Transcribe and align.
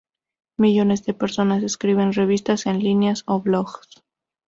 Millones 0.57 1.05
de 1.05 1.13
personas 1.13 1.61
escriben 1.61 2.11
revistas 2.11 2.65
en 2.65 2.79
línea 2.79 3.13
o 3.27 3.39
blogs. 3.39 4.01